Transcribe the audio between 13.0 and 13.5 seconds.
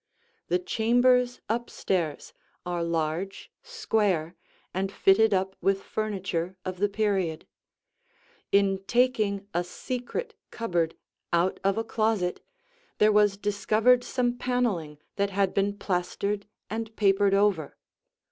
was